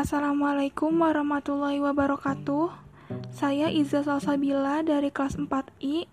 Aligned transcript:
Assalamualaikum 0.00 0.96
warahmatullahi 0.96 1.76
wabarakatuh. 1.76 2.72
Saya 3.36 3.68
Iza 3.68 4.00
Salsabila 4.00 4.80
dari 4.80 5.12
kelas 5.12 5.36
4I 5.36 6.08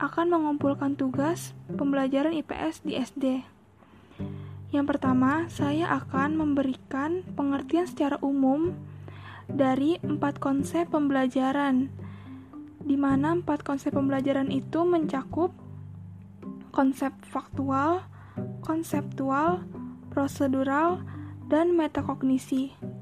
akan 0.00 0.26
mengumpulkan 0.32 0.96
tugas 0.96 1.52
pembelajaran 1.68 2.32
IPS 2.32 2.80
di 2.80 2.96
SD. 2.96 3.24
Yang 4.72 4.86
pertama, 4.88 5.44
saya 5.52 5.92
akan 6.00 6.40
memberikan 6.40 7.20
pengertian 7.36 7.84
secara 7.84 8.16
umum 8.24 8.72
dari 9.52 10.00
empat 10.00 10.40
konsep 10.40 10.88
pembelajaran, 10.88 11.92
di 12.80 12.96
mana 12.96 13.36
empat 13.36 13.68
konsep 13.68 13.92
pembelajaran 13.92 14.48
itu 14.48 14.80
mencakup 14.80 15.52
konsep 16.72 17.12
faktual, 17.28 18.00
konseptual, 18.64 19.60
prosedural, 20.08 21.04
dan 21.52 21.76
metakognisi. 21.76 22.93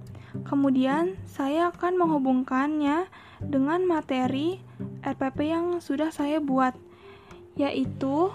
Kemudian, 0.48 1.20
saya 1.28 1.68
akan 1.68 2.00
menghubungkannya 2.00 3.06
dengan 3.44 3.84
materi 3.84 4.64
RPP 5.04 5.38
yang 5.44 5.66
sudah 5.84 6.08
saya 6.08 6.40
buat, 6.40 6.72
yaitu 7.58 8.32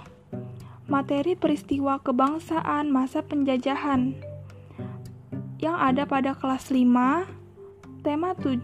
materi 0.87 1.33
peristiwa 1.33 1.99
kebangsaan 1.99 2.87
masa 2.93 3.19
penjajahan 3.25 4.15
yang 5.57 5.73
ada 5.73 6.05
pada 6.05 6.37
kelas 6.37 6.69
5, 6.69 7.25
tema 8.05 8.37
7, 8.37 8.61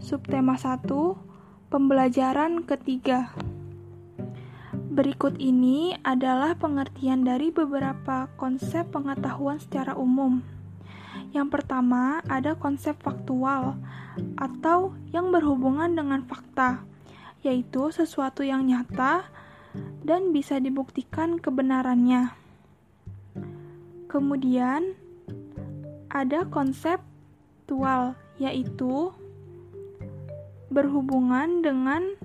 subtema 0.00 0.56
1, 0.56 0.88
pembelajaran 1.68 2.64
ketiga. 2.64 3.36
Berikut 4.88 5.36
ini 5.38 5.94
adalah 6.02 6.56
pengertian 6.56 7.22
dari 7.22 7.52
beberapa 7.52 8.26
konsep 8.40 8.88
pengetahuan 8.88 9.60
secara 9.60 9.94
umum. 9.94 10.42
Yang 11.32 11.48
pertama, 11.60 12.24
ada 12.26 12.56
konsep 12.56 12.96
faktual 13.00 13.76
atau 14.34 14.96
yang 15.14 15.30
berhubungan 15.30 15.92
dengan 15.94 16.24
fakta, 16.26 16.82
yaitu 17.44 17.92
sesuatu 17.94 18.42
yang 18.42 18.66
nyata 18.66 19.28
dan 20.02 20.32
bisa 20.34 20.58
dibuktikan 20.58 21.38
kebenarannya. 21.38 22.32
Kemudian, 24.08 24.96
ada 26.08 26.48
konsep 26.48 26.98
tual, 27.68 28.16
yaitu 28.40 29.12
berhubungan 30.72 31.60
dengan 31.60 32.16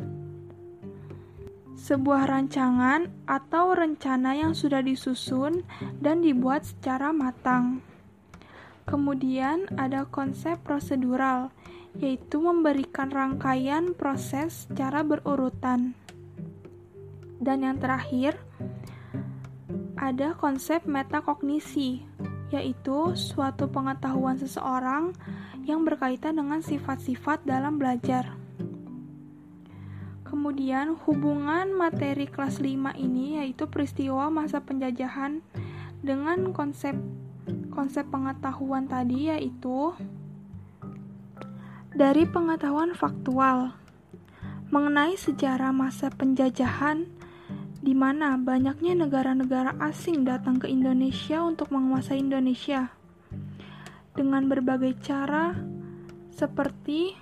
sebuah 1.84 2.31
rancangan 2.31 3.11
atau 3.28 3.76
rencana 3.76 4.39
yang 4.39 4.56
sudah 4.56 4.80
disusun 4.80 5.67
dan 6.00 6.23
dibuat 6.23 6.64
secara 6.64 7.11
matang. 7.11 7.84
Kemudian 8.84 9.67
ada 9.80 10.03
konsep 10.08 10.59
prosedural, 10.62 11.56
yaitu 11.95 12.44
memberikan 12.44 13.08
rangkaian 13.14 13.95
proses 13.95 14.67
secara 14.67 15.06
berurutan. 15.06 15.95
Dan 17.44 17.64
yang 17.64 17.80
terakhir, 17.80 18.39
ada 19.95 20.36
konsep 20.36 20.84
metakognisi, 20.84 22.04
yaitu 22.52 23.16
suatu 23.16 23.72
pengetahuan 23.72 24.36
seseorang 24.36 25.16
yang 25.64 25.88
berkaitan 25.88 26.38
dengan 26.38 26.59
sifat-sifat 26.59 27.48
dalam 27.48 27.80
belajar. 27.80 28.36
Kemudian 30.28 31.00
hubungan 31.08 31.72
materi 31.72 32.28
kelas 32.28 32.59
5 32.59 33.00
ini 33.00 33.39
yaitu 33.39 33.70
peristiwa 33.70 34.28
masa 34.28 34.59
penjajahan 34.59 35.39
dengan 36.04 36.52
konsep 36.52 36.98
konsep 37.73 38.08
pengetahuan 38.08 38.88
tadi 38.88 39.27
yaitu 39.33 39.91
dari 41.93 42.26
pengetahuan 42.26 42.98
faktual 42.98 43.77
mengenai 44.73 45.14
sejarah 45.14 45.70
masa 45.70 46.09
penjajahan 46.09 47.05
di 47.83 47.93
mana 47.93 48.39
banyaknya 48.39 48.95
negara-negara 48.95 49.76
asing 49.77 50.23
datang 50.23 50.58
ke 50.58 50.71
Indonesia 50.71 51.43
untuk 51.43 51.70
menguasai 51.70 52.23
Indonesia. 52.23 52.89
Dengan 54.15 54.48
berbagai 54.48 54.98
cara 55.03 55.53
seperti 56.32 57.14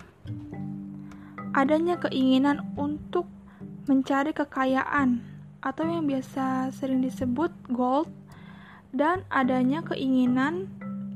adanya 1.51 1.99
keinginan 1.99 2.61
untuk 2.79 3.27
mencari 3.89 4.31
kekayaan 4.31 5.19
atau 5.59 5.83
yang 5.83 6.07
biasa 6.07 6.71
sering 6.71 7.03
disebut 7.03 7.51
gold 7.73 8.07
dan 8.91 9.23
adanya 9.31 9.83
keinginan 9.83 10.67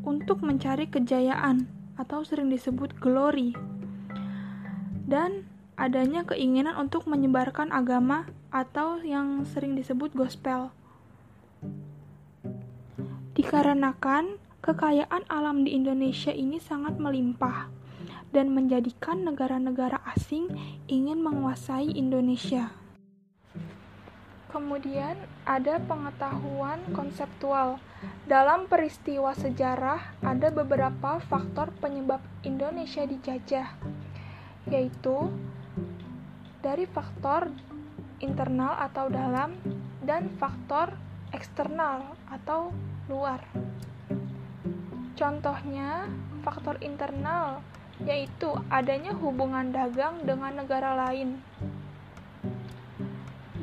untuk 0.07 0.43
mencari 0.43 0.87
kejayaan 0.87 1.67
atau 1.95 2.23
sering 2.23 2.51
disebut 2.51 2.95
glory 2.99 3.55
dan 5.07 5.47
adanya 5.75 6.23
keinginan 6.23 6.75
untuk 6.79 7.03
menyebarkan 7.07 7.71
agama 7.71 8.27
atau 8.51 8.99
yang 9.03 9.43
sering 9.43 9.75
disebut 9.75 10.15
gospel 10.15 10.71
dikarenakan 13.35 14.39
kekayaan 14.63 15.27
alam 15.29 15.67
di 15.67 15.75
Indonesia 15.75 16.31
ini 16.31 16.57
sangat 16.57 16.97
melimpah 16.97 17.69
dan 18.31 18.51
menjadikan 18.51 19.23
negara-negara 19.27 20.01
asing 20.11 20.51
ingin 20.91 21.23
menguasai 21.23 21.93
Indonesia. 21.95 22.84
Kemudian 24.55 25.19
ada 25.43 25.83
pengetahuan 25.83 26.79
konseptual. 26.95 27.75
Dalam 28.23 28.71
peristiwa 28.71 29.35
sejarah 29.35 30.15
ada 30.23 30.47
beberapa 30.47 31.19
faktor 31.27 31.75
penyebab 31.83 32.23
Indonesia 32.47 33.03
dijajah, 33.03 33.75
yaitu 34.71 35.27
dari 36.63 36.87
faktor 36.87 37.51
internal 38.23 38.79
atau 38.79 39.11
dalam 39.11 39.59
dan 39.99 40.31
faktor 40.39 40.95
eksternal 41.35 42.15
atau 42.31 42.71
luar. 43.11 43.43
Contohnya, 45.19 46.07
faktor 46.47 46.79
internal 46.79 47.59
yaitu 48.07 48.55
adanya 48.71 49.11
hubungan 49.19 49.75
dagang 49.75 50.23
dengan 50.23 50.63
negara 50.63 50.95
lain 50.95 51.39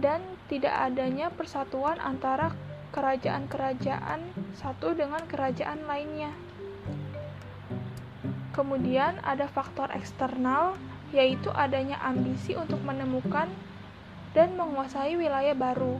dan 0.02 0.18
tidak 0.50 0.74
adanya 0.74 1.30
persatuan 1.30 2.02
antara 2.02 2.50
kerajaan-kerajaan 2.90 4.20
satu 4.58 4.92
dengan 4.92 5.24
kerajaan 5.30 5.86
lainnya. 5.86 6.34
Kemudian 8.52 9.16
ada 9.24 9.48
faktor 9.48 9.88
eksternal, 9.96 10.76
yaitu 11.14 11.48
adanya 11.54 11.96
ambisi 12.04 12.52
untuk 12.52 12.84
menemukan 12.84 13.48
dan 14.36 14.52
menguasai 14.60 15.16
wilayah 15.16 15.56
baru. 15.56 15.96